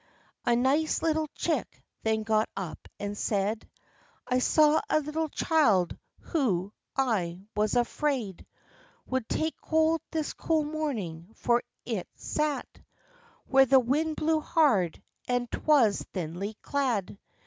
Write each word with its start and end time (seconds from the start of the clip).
A 0.47 0.55
nice 0.55 1.03
little 1.03 1.27
chick 1.35 1.79
then 2.01 2.23
got 2.23 2.49
up, 2.57 2.87
and 2.99 3.15
said, 3.15 3.69
"I 4.25 4.39
saw 4.39 4.81
a 4.89 4.99
little 4.99 5.29
child, 5.29 5.95
who, 6.21 6.73
I 6.95 7.41
was 7.55 7.75
afraid, 7.75 8.47
Would 9.05 9.29
take 9.29 9.61
cold 9.61 10.01
this 10.09 10.33
cool 10.33 10.63
morning, 10.63 11.29
for 11.35 11.61
it 11.85 12.07
sat 12.15 12.65
Where 13.45 13.67
the 13.67 13.79
wind 13.79 14.15
blew 14.15 14.39
hard, 14.39 15.03
and 15.27 15.47
'twas 15.51 16.01
thinly 16.11 16.55
clad. 16.63 17.19